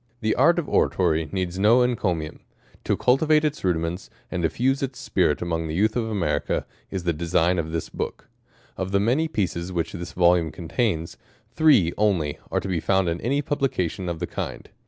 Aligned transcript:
The 0.21 0.33
art 0.33 0.57
of 0.57 0.67
Oratory 0.67 1.29
needs 1.31 1.59
no 1.59 1.83
encomium. 1.83 2.39
To 2.85 2.97
cultivate 2.97 3.45
its 3.45 3.63
rudiments, 3.63 4.09
and 4.31 4.41
diffuse 4.41 4.81
its 4.81 4.97
spirit 4.97 5.43
among 5.43 5.67
the 5.67 5.75
Youth 5.75 5.95
of 5.95 6.09
America, 6.09 6.65
is 6.89 7.03
the 7.03 7.13
design 7.13 7.59
of 7.59 7.71
this 7.71 7.87
Book. 7.89 8.27
Of 8.77 8.93
tha 8.93 8.99
many 8.99 9.27
pieces 9.27 9.71
which 9.71 9.91
this 9.93 10.13
volume 10.13 10.49
contains, 10.51 11.17
three 11.51 11.93
only 11.99 12.39
are 12.49 12.61
to 12.61 12.67
be 12.67 12.79
found 12.79 13.09
in 13.09 13.21
any 13.21 13.43
publication 13.43 14.09
of 14.09 14.17
the 14.17 14.25
kind. 14.25 14.71